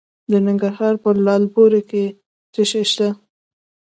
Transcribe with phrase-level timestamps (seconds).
[0.31, 2.05] د ننګرهار په لعل پورې کې
[2.53, 3.07] څه شی شته؟